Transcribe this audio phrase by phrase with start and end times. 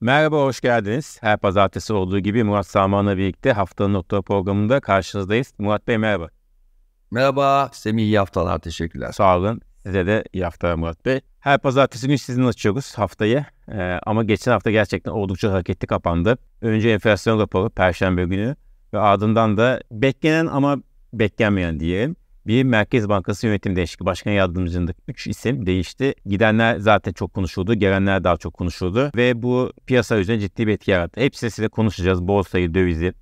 [0.00, 1.18] Merhaba, hoş geldiniz.
[1.20, 5.52] Her pazartesi olduğu gibi Murat Saman'la birlikte haftanın nokta programında karşınızdayız.
[5.58, 6.28] Murat Bey merhaba.
[7.10, 9.12] Merhaba, Semih iyi haftalar, teşekkürler.
[9.12, 9.60] Sağ olun.
[9.82, 11.20] Size de iyi haftalar Murat Bey.
[11.40, 13.44] Her pazartesi günü sizin açıyoruz haftayı.
[13.72, 16.38] Ee, ama geçen hafta gerçekten oldukça hareketli kapandı.
[16.60, 18.56] Önce enflasyon raporu Perşembe günü
[18.94, 20.76] ve ardından da beklenen ama
[21.12, 22.16] beklenmeyen diyelim
[22.48, 26.14] bir Merkez Bankası yönetim değişikliği başkan yardımcısında 3 isim değişti.
[26.26, 30.90] Gidenler zaten çok konuşuldu, gelenler daha çok konuşuldu ve bu piyasa üzerine ciddi bir etki
[30.90, 31.20] yarattı.
[31.20, 32.28] Hepsini size konuşacağız.
[32.28, 33.12] Borsayı, dövizi,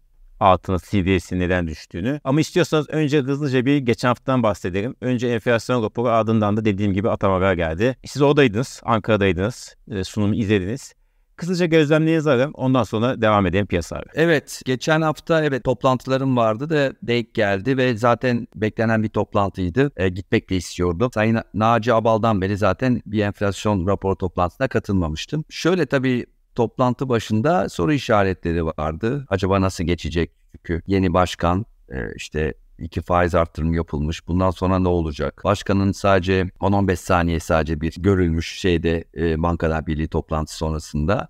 [0.41, 2.21] altına CDS'in neden düştüğünü.
[2.25, 4.97] Ama istiyorsanız önce hızlıca bir geçen haftadan bahsedelim.
[5.01, 7.97] Önce enflasyon raporu ardından da dediğim gibi atamalar geldi.
[8.05, 10.95] Siz oradaydınız, Ankara'daydınız, e, sunumu izlediniz.
[11.37, 12.51] Kısaca gözlemlerinizi alalım.
[12.55, 14.63] Ondan sonra devam edelim piyasa Evet.
[14.65, 19.91] Geçen hafta evet toplantılarım vardı da denk geldi ve zaten beklenen bir toplantıydı.
[19.97, 21.11] E, gitmek de istiyordum.
[21.15, 25.45] Sayın Naci Abal'dan beri zaten bir enflasyon rapor toplantısına katılmamıştım.
[25.51, 29.27] Şöyle tabii toplantı başında soru işaretleri vardı.
[29.29, 30.31] Acaba nasıl geçecek?
[30.55, 34.29] Çünkü yeni başkan e, işte iki faiz arttırım yapılmış.
[34.29, 35.41] Bundan sonra ne olacak?
[35.45, 41.29] Başkanın sadece 10-15 saniye sadece bir görülmüş şeyde e, Bankalar Birliği toplantısı sonrasında.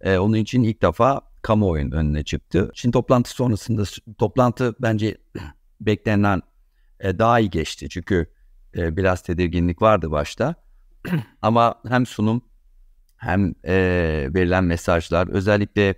[0.00, 2.70] E, onun için ilk defa kamuoyunun önüne çıktı.
[2.74, 3.82] Şimdi toplantı sonrasında
[4.18, 5.16] toplantı bence
[5.80, 6.42] beklenen
[7.00, 7.88] e, daha iyi geçti.
[7.88, 8.26] Çünkü
[8.76, 10.54] e, biraz tedirginlik vardı başta.
[11.42, 12.42] Ama hem sunum
[13.16, 13.74] hem e,
[14.34, 15.94] verilen mesajlar özellikle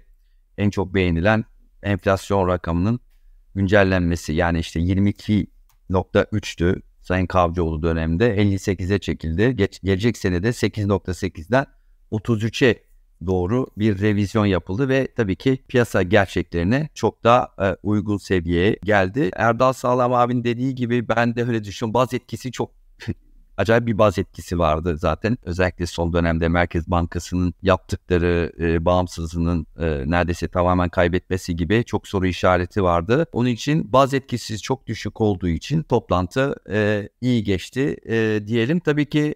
[0.58, 1.44] en çok beğenilen
[1.83, 3.00] enflasyon rakamının
[3.54, 9.56] güncellenmesi yani işte 22.3'tü Sayın Kavcıoğlu dönemde 58'e çekildi.
[9.56, 11.66] Geç, gelecek senede 8.8'den
[12.12, 12.88] 33'e
[13.27, 19.30] doğru bir revizyon yapıldı ve tabii ki piyasa gerçeklerine çok daha e, uygun seviyeye geldi.
[19.36, 21.94] Erdal Sağlam abinin dediği gibi ben de öyle düşünüyorum.
[21.94, 22.70] Baz etkisi çok
[23.58, 25.39] acayip bir baz etkisi vardı zaten.
[25.42, 32.27] Özellikle son dönemde Merkez Bankası'nın yaptıkları e, bağımsızlığının e, neredeyse tamamen kaybetmesi gibi çok soru
[32.27, 33.27] işareti vardı.
[33.33, 38.80] Onun için baz etkisi çok düşük olduğu için toplantı e, iyi geçti e, diyelim.
[38.80, 39.35] Tabii ki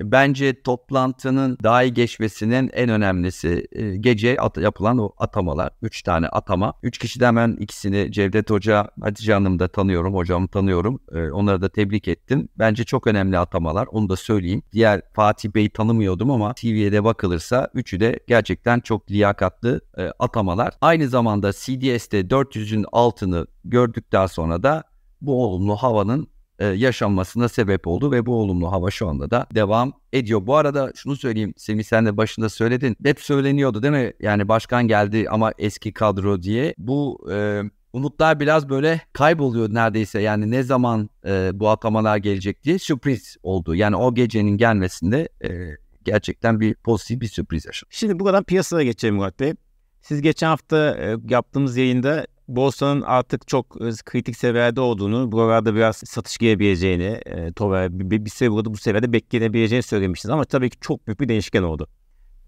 [0.00, 5.70] Bence toplantının daha iyi geçmesinin en önemlisi e, gece yapılan o atamalar.
[5.82, 6.74] Üç tane atama.
[6.82, 11.00] Üç kişiden ben ikisini Cevdet Hoca, Hatice Hanım da tanıyorum, hocamı tanıyorum.
[11.12, 12.48] E, onları da tebrik ettim.
[12.58, 13.86] Bence çok önemli atamalar.
[13.86, 14.62] Onu da söyleyeyim.
[14.72, 20.74] Diğer Fatih Bey'i tanımıyordum ama TV'de bakılırsa üçü de gerçekten çok liyakatlı e, atamalar.
[20.80, 24.84] Aynı zamanda CDS'te 400'ün altını gördükten sonra da
[25.20, 26.28] bu olumlu havanın
[26.64, 30.46] yaşanmasına sebep oldu ve bu olumlu hava şu anda da devam ediyor.
[30.46, 32.96] Bu arada şunu söyleyeyim Semih sen de başında söyledin.
[33.04, 34.12] Hep söyleniyordu değil mi?
[34.20, 36.74] Yani başkan geldi ama eski kadro diye.
[36.78, 40.20] Bu e, umutlar biraz böyle kayboluyor neredeyse.
[40.20, 43.74] Yani ne zaman e, bu atamalar gelecek diye sürpriz oldu.
[43.74, 47.90] Yani o gecenin gelmesinde e, gerçekten bir pozitif bir sürpriz yaşadı.
[47.92, 49.54] Şimdi bu kadar piyasaya geçelim Murat Bey.
[50.00, 55.96] Siz geçen hafta e, yaptığımız yayında borsanın artık çok e, kritik seviyede olduğunu, buralarda biraz
[55.96, 60.32] satış gelebileceğini, e, bir, bir, bir süre burada bu seviyede beklenebileceğini söylemiştiniz.
[60.32, 61.88] Ama tabii ki çok büyük bir değişken oldu.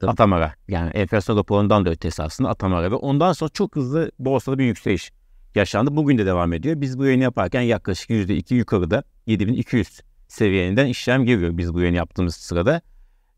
[0.01, 0.11] Tabii.
[0.11, 0.55] Atamara.
[0.69, 5.13] Yani enflasyon raporundan da ötesi aslında Atamara ve ondan sonra çok hızlı borsada bir yükseliş
[5.55, 5.97] yaşandı.
[5.97, 6.81] Bugün de devam ediyor.
[6.81, 12.35] Biz bu yayını yaparken yaklaşık %2 yukarıda 7200 seviyeninden işlem giriyor biz bu yayını yaptığımız
[12.35, 12.81] sırada.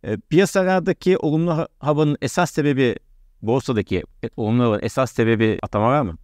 [0.05, 2.97] E, piyasalardaki olumlu havanın esas sebebi
[3.43, 6.19] borsadaki e, olumlu havanın esas sebebi Atamara mı?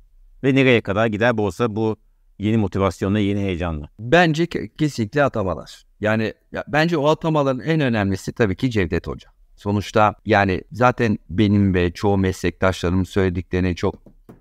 [0.44, 1.96] Ve nereye kadar gider borsa bu
[2.38, 3.88] yeni motivasyonla, yeni heyecanla?
[3.98, 4.46] Bence
[4.78, 5.84] kesinlikle atamalar.
[6.00, 9.30] Yani ya, bence o atamaların en önemlisi tabii ki Cevdet Hoca.
[9.56, 13.94] Sonuçta yani zaten benim ve çoğu meslektaşlarımın söylediklerini çok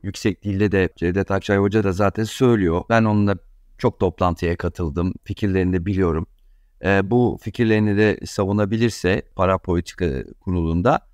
[0.03, 2.83] yüksek dilde de Cevdet Akçay Hoca da zaten söylüyor.
[2.89, 3.35] Ben onunla
[3.77, 5.13] çok toplantıya katıldım.
[5.23, 6.27] Fikirlerini de biliyorum.
[6.83, 11.07] E, bu fikirlerini de savunabilirse para politika kurulunda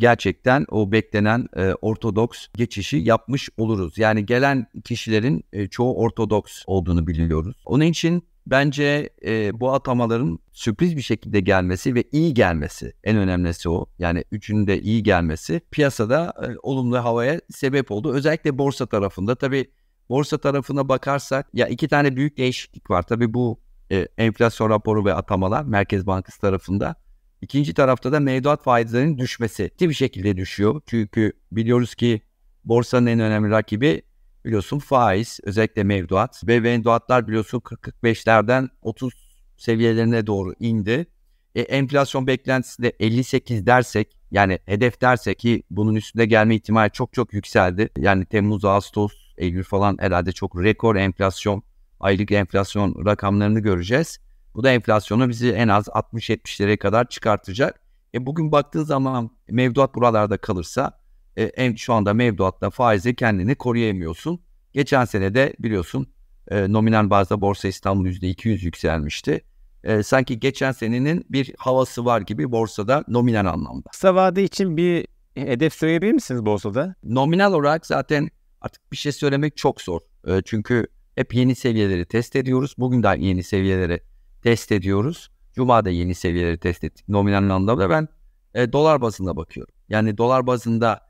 [0.00, 3.98] gerçekten o beklenen e, ortodoks geçişi yapmış oluruz.
[3.98, 7.56] Yani gelen kişilerin e, çoğu ortodoks olduğunu biliyoruz.
[7.64, 13.68] Onun için bence e, bu atamaların sürpriz bir şekilde gelmesi ve iyi gelmesi en önemlisi
[13.68, 13.86] o.
[13.98, 18.12] Yani üçünün de iyi gelmesi piyasada e, olumlu havaya sebep oldu.
[18.12, 19.70] Özellikle borsa tarafında tabii
[20.08, 23.02] borsa tarafına bakarsak ya iki tane büyük değişiklik var.
[23.02, 23.60] Tabii bu
[23.92, 26.96] e, enflasyon raporu ve atamalar Merkez Bankası tarafında.
[27.42, 30.80] İkinci tarafta da mevduat faizlerinin düşmesi bir şekilde düşüyor.
[30.86, 32.20] Çünkü biliyoruz ki
[32.64, 34.02] borsanın en önemli rakibi
[34.44, 39.14] biliyorsun faiz özellikle mevduat ve mevduatlar biliyorsun 40-45'lerden 30
[39.56, 41.06] seviyelerine doğru indi.
[41.54, 47.12] E, enflasyon beklentisi de 58 dersek yani hedef dersek ki bunun üstünde gelme ihtimali çok
[47.12, 47.88] çok yükseldi.
[47.98, 51.62] Yani Temmuz, Ağustos, Eylül falan herhalde çok rekor enflasyon,
[52.00, 54.18] aylık enflasyon rakamlarını göreceğiz.
[54.54, 57.80] Bu da enflasyonu bizi en az 60-70'lere kadar çıkartacak.
[58.14, 61.00] E bugün baktığın zaman mevduat buralarda kalırsa
[61.36, 64.40] e, en şu anda mevduatta faizi kendini koruyamıyorsun.
[64.72, 66.06] Geçen sene de biliyorsun
[66.48, 69.44] e, nominal bazda Borsa İstanbul %200 yükselmişti.
[69.84, 73.88] E, sanki geçen senenin bir havası var gibi borsada nominal anlamda.
[73.90, 76.94] Kısa vade için bir hedef söyleyebilir misiniz borsada?
[77.04, 78.30] Nominal olarak zaten
[78.60, 80.00] artık bir şey söylemek çok zor.
[80.26, 82.74] E, çünkü hep yeni seviyeleri test ediyoruz.
[82.78, 84.00] Bugün de yeni seviyeleri
[84.42, 85.30] test ediyoruz.
[85.54, 87.08] Cuma'da yeni seviyeleri test ettik.
[87.08, 88.08] Nominal anlamda ben
[88.54, 89.74] e, dolar bazında bakıyorum.
[89.88, 91.00] Yani dolar bazında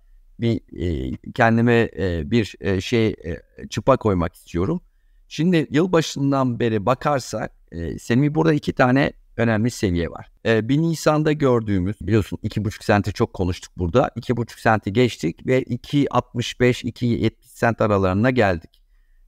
[0.41, 4.81] bir e, kendime e, bir e, şey e, çıpa koymak istiyorum.
[5.29, 10.31] Şimdi yılbaşından beri bakarsak e, senin burada iki tane önemli seviye var.
[10.47, 14.11] E, bir Nisan'da gördüğümüz biliyorsun 2,5 senti çok konuştuk burada.
[14.17, 18.71] 2,5 senti geçtik ve 2.65-2.70 sent aralarına geldik.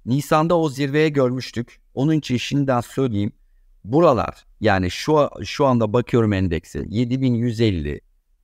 [0.06, 1.80] Nisan'da o zirveye görmüştük.
[1.94, 3.32] Onun için şimdiden söyleyeyim.
[3.84, 8.00] Buralar yani şu şu anda bakıyorum endekse 7150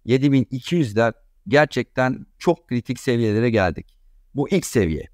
[0.06, 1.12] 7200'ler
[1.48, 3.86] gerçekten çok kritik seviyelere geldik.
[4.34, 5.08] Bu ilk seviye.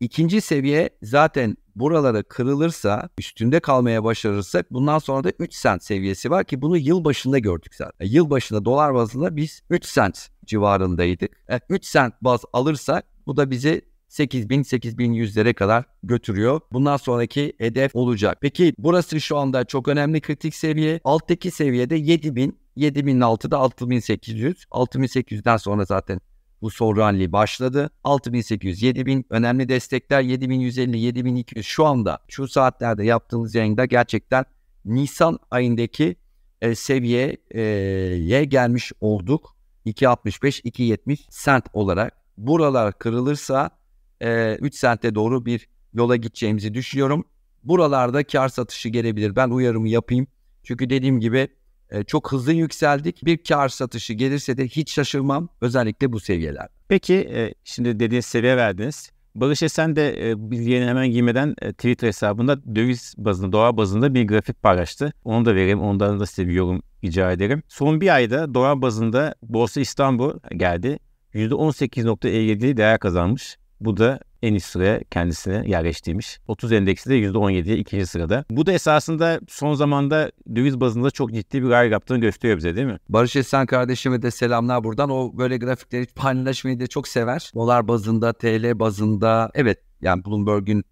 [0.00, 6.44] İkinci seviye zaten buralara kırılırsa, üstünde kalmaya başarırsak bundan sonra da 3 sent seviyesi var
[6.44, 8.06] ki bunu yıl başında gördük zaten.
[8.06, 11.30] Yıl başında dolar bazında biz 3 sent civarındaydık.
[11.48, 16.60] Yani 3 sent baz alırsak bu da bizi 8000-8100'lere kadar götürüyor.
[16.72, 18.38] Bundan sonraki hedef olacak.
[18.40, 21.00] Peki burası şu anda çok önemli kritik seviye.
[21.04, 24.64] Alttaki seviyede 7000, 7006'da 6800.
[24.70, 26.20] 6800'den sonra zaten
[26.62, 27.90] bu son rally başladı.
[28.04, 34.44] 6800, 7000 önemli destekler 7150, 7200 şu anda şu saatlerde yaptığımız yayında gerçekten
[34.84, 36.16] Nisan ayındaki
[36.60, 39.56] e, seviyeye gelmiş olduk.
[39.86, 42.16] 2.65, 2.70 sent olarak.
[42.36, 43.70] Buralar kırılırsa
[44.20, 47.24] e, 3 sente doğru bir yola gideceğimizi düşünüyorum.
[47.64, 49.36] Buralarda kar satışı gelebilir.
[49.36, 50.26] Ben uyarımı yapayım.
[50.62, 51.48] Çünkü dediğim gibi
[51.90, 53.24] e, çok hızlı yükseldik.
[53.24, 55.48] Bir kar satışı gelirse de hiç şaşırmam.
[55.60, 56.68] Özellikle bu seviyeler.
[56.88, 59.10] Peki e, şimdi dediğiniz seviye verdiniz.
[59.34, 64.14] Barış Esen de e, biz yeni hemen girmeden e, Twitter hesabında döviz bazında, dolar bazında
[64.14, 65.12] bir grafik paylaştı.
[65.24, 65.80] Onu da vereyim.
[65.80, 67.62] Ondan da size bir yorum rica ederim.
[67.68, 70.98] Son bir ayda dolar bazında Borsa İstanbul geldi.
[71.34, 73.58] %18.57 değer kazanmış.
[73.80, 76.40] Bu da en üst sıraya kendisine yerleştirmiş.
[76.48, 78.44] 30 endeksi de %17'ye ikinci sırada.
[78.50, 82.86] Bu da esasında son zamanda döviz bazında çok ciddi bir rally yaptığını gösteriyor bize değil
[82.86, 82.98] mi?
[83.08, 85.10] Barış Esen kardeşime de selamlar buradan.
[85.10, 87.50] O böyle grafikleri paylaşmayı da çok sever.
[87.54, 89.50] Dolar bazında, TL bazında.
[89.54, 90.84] Evet yani Bloomberg'ün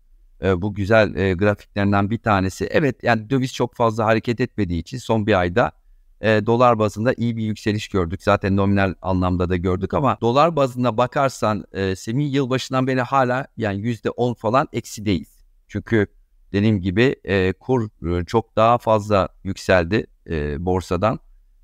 [0.42, 2.68] e, bu güzel e, grafiklerinden bir tanesi.
[2.70, 5.72] Evet yani döviz çok fazla hareket etmediği için son bir ayda
[6.20, 8.22] e, dolar bazında iyi bir yükseliş gördük.
[8.22, 13.80] Zaten nominal anlamda da gördük ama dolar bazında bakarsan e, Semih yılbaşından beri hala yani
[13.80, 15.28] %10 falan eksi değil.
[15.68, 16.06] Çünkü
[16.52, 17.88] dediğim gibi e, kur
[18.26, 21.20] çok daha fazla yükseldi e, borsadan.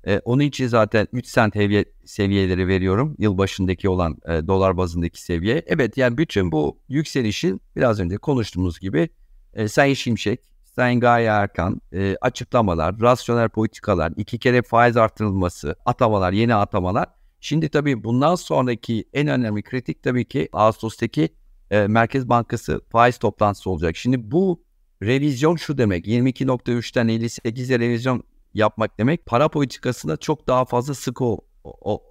[0.07, 3.15] E, onun için zaten 3 sent seviye, seviyeleri veriyorum.
[3.19, 5.63] Yılbaşındaki olan e, dolar bazındaki seviye.
[5.67, 9.09] Evet yani bütün bu yükselişin biraz önce konuştuğumuz gibi
[9.53, 16.31] e, Sayın Şimşek Sayın Gaye Erkan e, açıklamalar, rasyonel politikalar, iki kere faiz artırılması, atamalar,
[16.31, 17.07] yeni atamalar.
[17.39, 21.29] Şimdi tabii bundan sonraki en önemli kritik tabii ki Ağustos'taki
[21.71, 23.95] e, Merkez Bankası faiz toplantısı olacak.
[23.95, 24.63] Şimdi bu
[25.01, 28.23] revizyon şu demek 22.3'ten 58'e revizyon
[28.53, 31.25] yapmak demek para politikasında çok daha fazla sıkı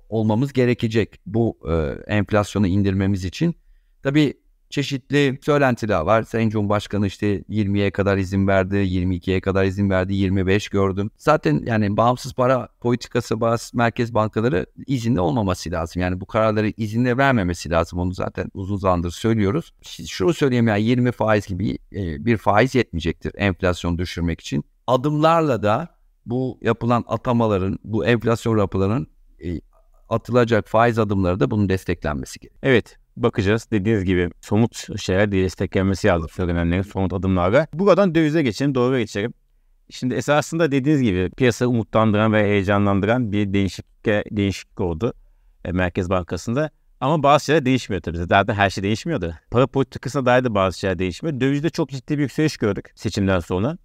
[0.09, 1.75] olmamız gerekecek bu e,
[2.15, 3.55] enflasyonu indirmemiz için.
[4.03, 4.35] Tabii
[4.71, 6.23] çeşitli söylentiler var.
[6.23, 11.11] Sayın Cumhurbaşkanı işte 20'ye kadar izin verdi, 22'ye kadar izin verdi, 25 gördüm.
[11.17, 16.03] Zaten yani bağımsız para politikası bazı merkez bankaları izinli olmaması lazım.
[16.03, 17.99] Yani bu kararları izinle vermemesi lazım.
[17.99, 19.75] Onu zaten uzun zamandır söylüyoruz.
[20.09, 24.65] Şunu söyleyeyim ya yani 20 faiz gibi e, bir faiz yetmeyecektir enflasyon düşürmek için.
[24.87, 25.89] Adımlarla da
[26.27, 29.07] bu yapılan atamaların, bu enflasyon raporlarının
[29.45, 29.61] e,
[30.09, 32.61] atılacak faiz adımları da bunun desteklenmesi gerekiyor.
[32.63, 33.69] Evet bakacağız.
[33.71, 37.67] Dediğiniz gibi somut şeyler değil desteklenmesi lazım söylenenlerin somut adımlarla.
[37.75, 39.35] Buradan dövize geçelim, doğru geçelim.
[39.91, 45.15] Şimdi esasında dediğiniz gibi piyasa umutlandıran ve heyecanlandıran bir değişiklik, değişiklik oldu
[45.65, 46.71] e, Merkez Bankası'nda.
[47.01, 48.17] Ama bazı şeyler değişmiyor tabii.
[48.17, 49.35] Zaten her şey değişmiyordu.
[49.51, 51.41] Para politikasına dair de bazı şeyler değişmiyor.
[51.41, 53.79] Dövizde çok ciddi bir yükseliş gördük seçimden sonra.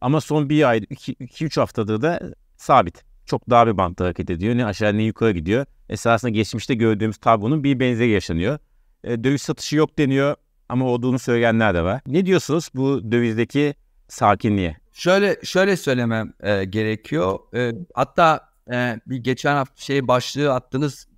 [0.00, 2.20] Ama son bir ay, 2-3 haftadır da
[2.56, 3.04] sabit.
[3.26, 4.56] Çok daha bir bantta hareket ediyor.
[4.56, 5.66] Ne aşağı ne yukarı gidiyor.
[5.88, 8.58] Esasında geçmişte gördüğümüz tablonun bir benzeri yaşanıyor
[9.06, 10.36] e, döviz satışı yok deniyor
[10.68, 12.00] ama olduğunu söyleyenler de var.
[12.06, 13.74] Ne diyorsunuz bu dövizdeki
[14.08, 14.76] sakinliğe?
[14.92, 17.38] Şöyle şöyle söylemem e, gerekiyor.
[17.54, 21.08] E, hatta e, bir geçen hafta şey başlığı attınız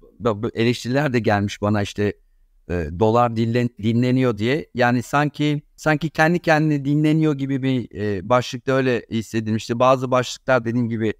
[0.55, 2.13] eleştiriler de gelmiş bana işte
[2.71, 4.67] e, dolar dinlen, dinleniyor diye.
[4.75, 9.79] Yani sanki sanki kendi kendine dinleniyor gibi bir e, başlıkta öyle hissedilmişti.
[9.79, 11.15] Bazı başlıklar dediğim gibi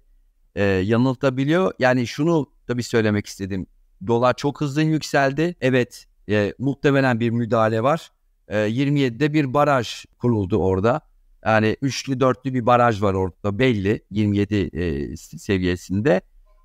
[0.55, 1.73] e, yanıltabiliyor.
[1.79, 3.67] Yani şunu tabii söylemek istedim.
[4.07, 5.55] Dolar çok hızlı yükseldi.
[5.61, 8.11] Evet e, muhtemelen bir müdahale var.
[8.47, 11.01] E, 27'de bir baraj kuruldu orada.
[11.45, 16.21] Yani üçlü dörtlü bir baraj var orada belli 27 e, seviyesinde.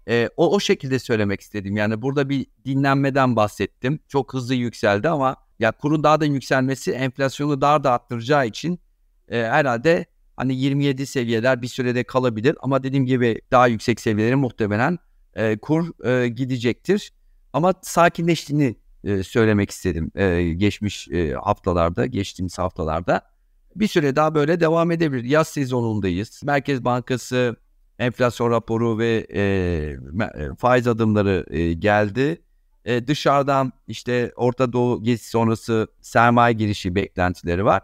[0.09, 1.77] E, o o şekilde söylemek istedim.
[1.77, 3.99] Yani burada bir dinlenmeden bahsettim.
[4.09, 8.81] Çok hızlı yükseldi ama ya kurun daha da yükselmesi enflasyonu daha da arttıracağı için
[9.29, 10.07] e, herhalde
[10.37, 14.99] hani 27 seviyeler bir sürede kalabilir ama dediğim gibi daha yüksek seviyelere muhtemelen
[15.35, 17.13] e, kur e, gidecektir.
[17.53, 18.77] Ama sakinleştiğini
[19.25, 20.11] söylemek istedim
[20.59, 21.09] geçmiş
[21.43, 23.23] haftalarda, geçtiğimiz haftalarda.
[23.77, 25.25] Bir süre daha böyle devam edebilir.
[25.25, 26.41] Yaz sezonundayız.
[26.45, 27.57] Merkez Bankası
[27.99, 29.27] enflasyon raporu ve
[30.59, 32.43] faiz adımları geldi.
[33.07, 37.83] Dışarıdan işte Orta Doğu gezisi sonrası sermaye girişi beklentileri var.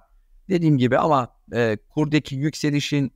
[0.49, 1.29] Dediğim gibi ama
[1.89, 3.12] kurdaki yükselişin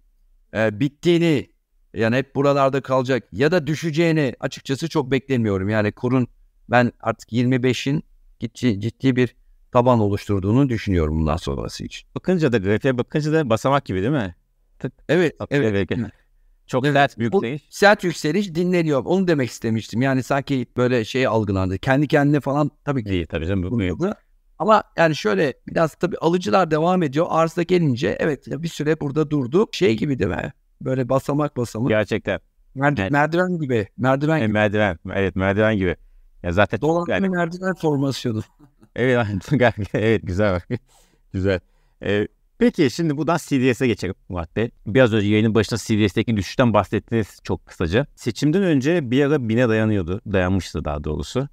[0.54, 1.50] bittiğini
[1.94, 5.68] yani hep buralarda kalacak ya da düşeceğini açıkçası çok beklemiyorum.
[5.68, 6.28] Yani kurun
[6.70, 8.02] ben artık 25'in
[8.40, 9.36] ciddi, ciddi bir
[9.72, 12.08] taban oluşturduğunu düşünüyorum bundan sonrası için.
[12.14, 14.34] Bakınca da grafiğe bakınca da basamak gibi değil mi?
[14.78, 14.92] Tık.
[15.08, 15.90] Evet, evet.
[15.90, 16.10] evet.
[16.66, 17.62] Çok evet, sert yükseliş.
[17.70, 19.02] Sert yükseliş dinleniyor.
[19.04, 20.02] Onu demek istemiştim.
[20.02, 21.78] Yani sanki böyle şey algılandı.
[21.78, 23.10] Kendi kendine falan tabii ki.
[23.10, 23.98] İyi tabii canım.
[23.98, 24.10] Bu,
[24.58, 27.26] Ama yani şöyle biraz tabii alıcılar devam ediyor.
[27.28, 29.74] Arzda gelince evet bir süre burada durduk.
[29.74, 30.52] Şey gibi değil mi?
[30.80, 31.88] Böyle basamak basamak.
[31.88, 32.40] Gerçekten.
[32.74, 33.12] Merdiven, evet.
[33.12, 33.88] merdiven gibi.
[33.96, 34.52] Merdiven e, gibi.
[34.52, 34.98] Merdiven.
[35.14, 35.96] Evet merdiven gibi.
[36.44, 37.28] Ya zaten Dolanma yani...
[37.28, 38.42] merdiven formasyonu.
[38.96, 39.18] evet,
[39.94, 40.68] evet güzel bak.
[41.32, 41.60] güzel.
[42.02, 44.70] Ee, Peki şimdi buradan CDS'e geçelim Murat Bey.
[44.86, 48.06] Biraz önce yayının başında CDS'teki düşüşten bahsettiniz çok kısaca.
[48.14, 50.20] Seçimden önce bir ara bine dayanıyordu.
[50.32, 51.48] Dayanmıştı daha doğrusu.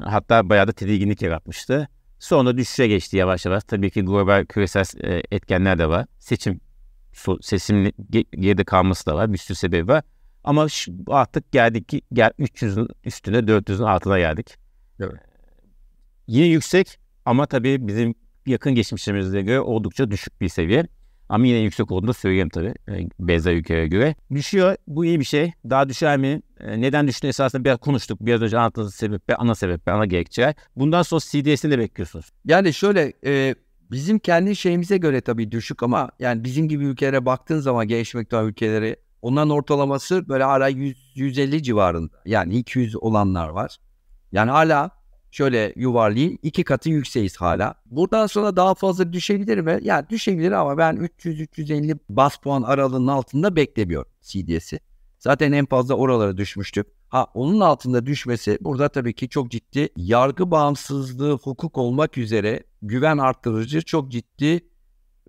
[0.00, 1.88] Hatta bayağı da tedirginlik yaratmıştı.
[2.18, 3.64] Sonra düşüşe geçti yavaş yavaş.
[3.64, 6.06] Tabii ki global küresel e, etkenler de var.
[6.18, 6.60] Seçim
[7.40, 7.92] seçim
[8.32, 9.32] geride kalması da var.
[9.32, 10.04] Bir sürü sebebi var.
[10.48, 10.66] Ama
[11.08, 14.56] artık geldik ki gel 300'ün üstüne 400'ün altına geldik.
[15.00, 15.20] Evet.
[16.26, 18.14] Yine yüksek ama tabii bizim
[18.46, 20.86] yakın geçmişlerimize göre oldukça düşük bir seviye.
[21.28, 24.14] Ama yine yüksek olduğunu söyleyeyim tabii e, benzer ülkelere göre.
[24.34, 24.76] Düşüyor.
[24.86, 25.52] Bu iyi bir şey.
[25.70, 26.42] Daha düşer mi?
[26.60, 28.20] E, neden düştüğünü esasında biraz konuştuk.
[28.20, 30.54] Biraz önce anlattığınız sebepler, ana sebepler, ana gerekçeler.
[30.76, 32.30] Bundan sonra CDS'ini de bekliyorsunuz.
[32.44, 33.54] Yani şöyle e,
[33.90, 38.48] bizim kendi şeyimize göre tabii düşük ama yani bizim gibi ülkelere baktığın zaman gelişmekte olan
[38.48, 42.22] ülkeleri onların ortalaması böyle hala 100, 150 civarında.
[42.24, 43.76] Yani 200 olanlar var.
[44.32, 44.90] Yani hala
[45.30, 47.74] şöyle yuvarlayayım iki katı yükseğiz hala.
[47.86, 49.78] Buradan sonra daha fazla düşebilir mi?
[49.82, 54.80] Yani düşebilir ama ben 300-350 bas puan aralığının altında beklemiyorum CDS'i.
[55.18, 56.86] Zaten en fazla oralara düşmüştük.
[57.08, 63.18] Ha onun altında düşmesi burada tabii ki çok ciddi yargı bağımsızlığı hukuk olmak üzere güven
[63.18, 64.68] arttırıcı çok ciddi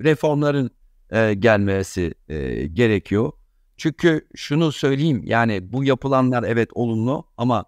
[0.01, 0.72] reformların
[1.12, 3.31] e, gelmesi e, gerekiyor.
[3.79, 7.65] Çünkü şunu söyleyeyim yani bu yapılanlar evet olumlu ama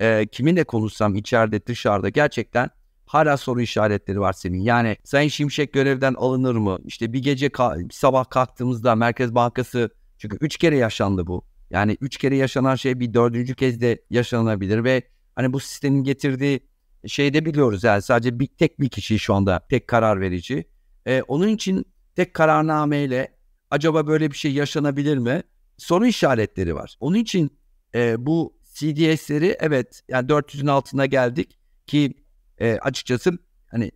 [0.00, 2.70] e, kiminle konuşsam içeride dışarıda gerçekten
[3.06, 4.60] hala soru işaretleri var senin.
[4.60, 6.78] Yani Sayın Şimşek görevden alınır mı?
[6.84, 11.44] İşte bir gece bir sabah kalktığımızda Merkez Bankası çünkü üç kere yaşandı bu.
[11.70, 15.02] Yani üç kere yaşanan şey bir dördüncü kez de yaşanabilir ve
[15.36, 16.60] hani bu sistemin getirdiği
[17.06, 20.68] şeyi de biliyoruz yani sadece bir tek bir kişi şu anda tek karar verici.
[21.06, 21.84] Ee, onun için
[22.16, 23.37] tek kararnameyle
[23.70, 25.42] acaba böyle bir şey yaşanabilir mi?
[25.76, 26.96] Soru işaretleri var.
[27.00, 27.58] Onun için
[27.94, 32.14] e, bu CDS'leri evet yani 400'ün altına geldik ki
[32.58, 33.38] e, açıkçası
[33.70, 33.90] hani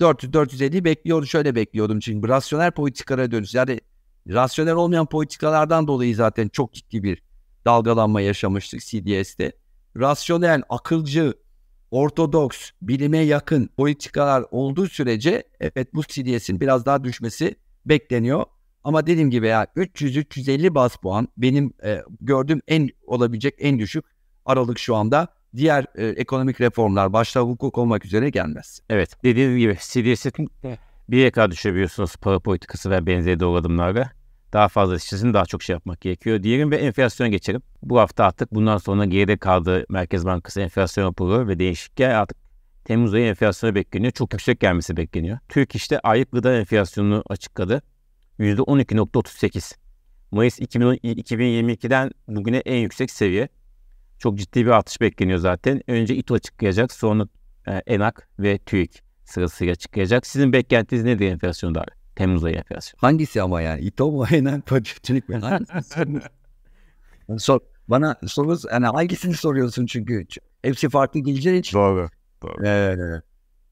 [0.00, 3.80] 400 450 bekliyordu şöyle bekliyordum çünkü rasyonel politikalara dönüş yani
[4.28, 7.22] rasyonel olmayan politikalardan dolayı zaten çok ciddi bir
[7.64, 9.52] dalgalanma yaşamıştık CDS'te.
[9.96, 11.34] Rasyonel, akılcı,
[11.90, 18.44] ortodoks, bilime yakın politikalar olduğu sürece evet bu CDS'in biraz daha düşmesi bekleniyor.
[18.84, 24.04] Ama dediğim gibi ya 300-350 bas puan benim e, gördüğüm en olabilecek en düşük
[24.44, 25.28] aralık şu anda.
[25.56, 28.80] Diğer e, ekonomik reformlar başta hukuk olmak üzere gelmez.
[28.90, 30.48] Evet dediğiniz gibi CDS'in
[31.08, 34.10] bir yaka düşebiliyorsunuz para politikası ve benzeri doğru adımlarla.
[34.52, 37.62] Daha fazla işçisinin daha çok şey yapmak gerekiyor diyelim ve enflasyon geçelim.
[37.82, 42.42] Bu hafta artık bundan sonra geride kaldı Merkez Bankası enflasyon raporu ve değişiklikler artık
[42.84, 44.12] Temmuz ayı enflasyonu bekleniyor.
[44.12, 45.38] Çok yüksek gelmesi bekleniyor.
[45.48, 47.82] Türk işte aylık gıda enflasyonunu açıkladı.
[48.40, 49.74] %12.38.
[50.30, 53.48] Mayıs 2022'den bugüne en yüksek seviye.
[54.18, 55.90] Çok ciddi bir artış bekleniyor zaten.
[55.90, 57.28] Önce İTO açıklayacak, sonra
[57.66, 60.26] e, ENAK ve TÜİK sırasıyla açıklayacak.
[60.26, 61.84] Sizin beklentiniz nedir enflasyonda?
[62.16, 62.98] Temmuz ayı enflasyon.
[62.98, 63.80] Hangisi ama yani?
[63.80, 65.40] İTO mu, ENAK mı, TÜİK mi?
[67.38, 70.26] Sor, bana soru, yani hangisini soruyorsun çünkü
[70.62, 71.78] hepsi farklı geleceği için.
[71.78, 72.08] Doğru.
[72.42, 72.66] doğru.
[72.66, 73.22] Evet.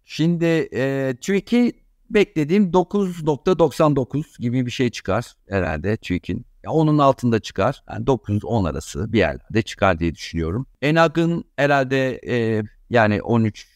[0.05, 1.73] Şimdi e, TÜİK'i
[2.11, 7.83] beklediğim 9.99 gibi bir şey çıkar herhalde TÜİK'in onun altında çıkar.
[7.91, 10.67] Yani 9-10 arası bir yerlerde çıkar diye düşünüyorum.
[10.83, 13.67] Enag'ın herhalde e, yani 13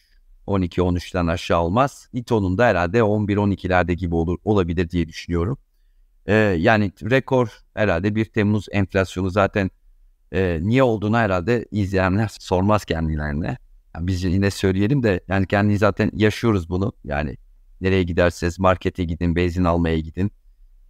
[0.47, 2.09] 12-13'ten aşağı olmaz.
[2.13, 5.57] İTO'nun da herhalde 11-12'lerde gibi olur olabilir diye düşünüyorum.
[6.25, 9.69] E, yani rekor herhalde 1 Temmuz enflasyonu zaten
[10.31, 13.57] e, niye olduğunu herhalde izleyenler sormaz kendilerine.
[13.95, 16.93] Yani biz yine söyleyelim de yani kendi zaten yaşıyoruz bunu.
[17.03, 17.37] Yani
[17.81, 20.31] nereye giderseniz markete gidin, benzin almaya gidin.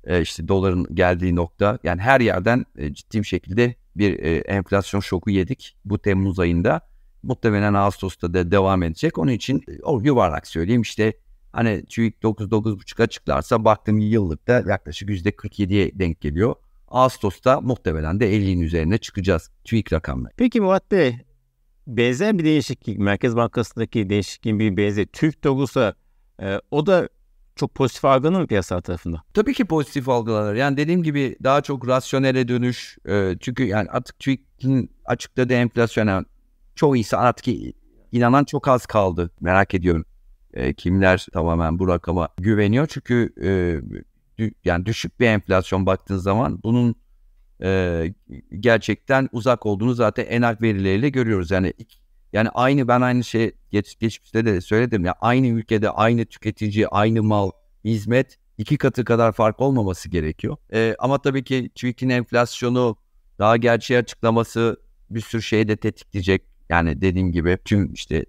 [0.03, 4.99] E, işte doların geldiği nokta yani her yerden e, ciddi bir şekilde bir e, enflasyon
[4.99, 6.81] şoku yedik bu Temmuz ayında.
[7.23, 9.17] Muhtemelen Ağustos'ta da devam edecek.
[9.17, 11.13] Onun için e, o yuvarlak söyleyeyim işte
[11.51, 16.55] hani TÜİK 9-9,5 açıklarsa baktım yıllıkta yaklaşık %47'ye denk geliyor.
[16.87, 20.33] Ağustos'ta muhtemelen de 50'in üzerine çıkacağız TÜİK rakamları.
[20.37, 21.17] Peki Murat Bey
[21.87, 25.95] benzer bir değişiklik Merkez Bankası'ndaki değişikliğin bir benzeri Türk Dogusa
[26.41, 27.09] e, o da
[27.55, 29.21] çok pozitif algılanır mı piyasalar tarafından?
[29.33, 30.55] Tabii ki pozitif algılanır.
[30.55, 32.97] Yani dediğim gibi daha çok rasyonele dönüş.
[33.07, 36.25] E, çünkü yani artık TÜİK'in açıkladığı enflasyona
[36.75, 37.47] çoğu insan artık
[38.11, 39.31] inanan çok az kaldı.
[39.39, 40.05] Merak ediyorum.
[40.53, 42.87] E, kimler tamamen bu rakama güveniyor.
[42.87, 43.49] Çünkü e,
[44.37, 46.95] dü, yani düşük bir enflasyon baktığın zaman bunun
[47.61, 48.13] e,
[48.59, 51.51] gerçekten uzak olduğunu zaten enak verileriyle görüyoruz.
[51.51, 51.73] Yani
[52.35, 57.23] yani aynı ben aynı şey geç, geçmişte de söyledim ya aynı ülkede aynı tüketici, aynı
[57.23, 57.51] mal,
[57.85, 60.57] hizmet iki katı kadar fark olmaması gerekiyor.
[60.73, 62.97] E, ama tabii ki TÜİK'in enflasyonu
[63.39, 64.77] daha gerçeği açıklaması
[65.09, 66.41] bir sürü şeyi de tetikleyecek.
[66.69, 68.25] Yani dediğim gibi tüm işte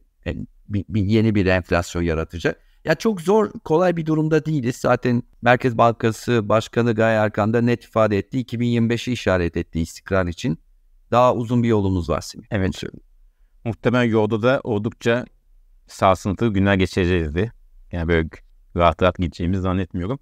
[0.69, 2.61] bir, bir yeni bir enflasyon yaratacak.
[2.85, 4.77] Ya çok zor, kolay bir durumda değiliz.
[4.77, 8.43] Zaten Merkez Bankası Başkanı Gaye Erkan da net ifade etti.
[8.43, 10.59] 2025'i işaret etti istikrar için.
[11.11, 12.47] Daha uzun bir yolumuz var Semih.
[12.51, 12.83] Evet.
[13.67, 15.25] Muhtemelen yolda da oldukça
[15.87, 17.53] sarsıntılı günler geçireceğizdi.
[17.93, 18.29] Yani böyle
[18.77, 20.19] rahat rahat gideceğimizi zannetmiyorum.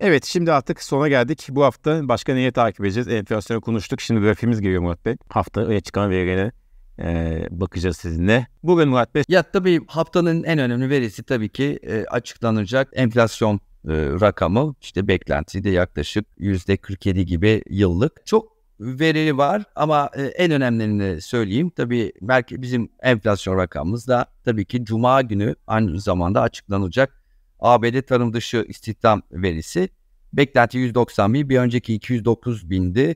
[0.00, 1.46] Evet şimdi artık sona geldik.
[1.50, 3.08] Bu hafta başka neyi takip edeceğiz?
[3.08, 4.00] Enflasyonu konuştuk.
[4.00, 5.16] Şimdi grafiğimiz geliyor Murat Bey.
[5.28, 6.52] Hafta çıkan verilere
[6.98, 8.46] e, bakacağız sizinle.
[8.62, 9.22] Bugün Murat Bey.
[9.28, 13.60] Ya tabii haftanın en önemli verisi tabii ki e, açıklanacak enflasyon e,
[14.20, 14.74] rakamı.
[14.80, 18.26] İşte beklenti de yaklaşık %47 gibi yıllık.
[18.26, 21.70] Çok veri var ama e, en önemlilerini söyleyeyim.
[21.76, 27.22] Tabii belki bizim enflasyon rakamımız da tabii ki Cuma günü aynı zamanda açıklanacak
[27.60, 29.88] ABD tarım dışı istihdam verisi.
[30.32, 33.14] Beklenti 190 bin, bir önceki 209 bindi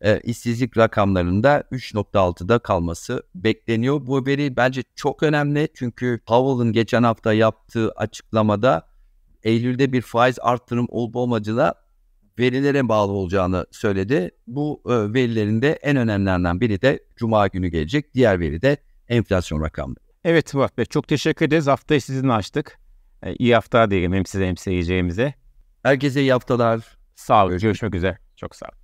[0.00, 4.06] e, işsizlik rakamlarında 3.6'da kalması bekleniyor.
[4.06, 8.88] Bu veri bence çok önemli çünkü Powell'ın geçen hafta yaptığı açıklamada
[9.42, 11.74] Eylül'de bir faiz arttırım olup olmadığına
[12.38, 14.30] verilere bağlı olacağını söyledi.
[14.46, 18.14] Bu e, verilerin de en önemlilerinden biri de Cuma günü gelecek.
[18.14, 18.76] Diğer veri de
[19.08, 20.04] enflasyon rakamları.
[20.24, 21.66] Evet Murat Bey çok teşekkür ederiz.
[21.66, 22.78] Haftayı sizinle açtık.
[23.22, 25.34] E, iyi hafta diyelim hem size hem seyircilerimize.
[25.82, 26.98] Herkese iyi haftalar.
[27.14, 27.58] Sağ olun.
[27.58, 28.18] Görüşmek üzere.
[28.36, 28.81] Çok sağ olun.